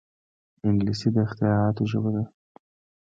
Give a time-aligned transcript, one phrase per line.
[0.67, 2.23] انګلیسي د اختراعاتو ژبه ده